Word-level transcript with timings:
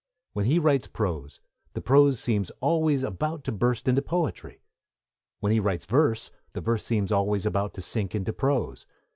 When 0.33 0.45
he 0.47 0.57
writes 0.57 0.87
prose, 0.87 1.39
the 1.73 1.79
prose 1.81 2.19
seems 2.19 2.49
always 2.59 3.03
about 3.03 3.43
to 3.43 3.51
burst 3.51 3.87
into 3.87 4.01
poetry; 4.01 4.63
when 5.41 5.51
he 5.51 5.59
writes 5.59 5.85
verse, 5.85 6.31
the 6.53 6.61
verse 6.61 6.83
seems 6.83 7.11
always 7.11 7.45
about 7.45 7.75
to 7.75 7.83
sink 7.83 8.15
into 8.15 8.33
prose. 8.33 8.87